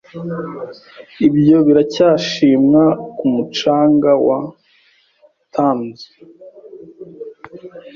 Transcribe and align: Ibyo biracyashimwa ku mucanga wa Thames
Ibyo 1.27 1.57
biracyashimwa 1.67 2.83
ku 3.17 3.25
mucanga 3.35 4.11
wa 4.27 4.39
Thames 5.53 5.99